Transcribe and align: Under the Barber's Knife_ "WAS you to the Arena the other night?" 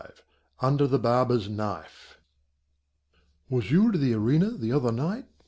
Under 0.61 0.87
the 0.87 0.97
Barber's 0.97 1.47
Knife_ 1.47 2.15
"WAS 3.49 3.69
you 3.69 3.91
to 3.91 3.99
the 3.99 4.15
Arena 4.15 4.49
the 4.49 4.71
other 4.71 4.91
night?" 4.91 5.27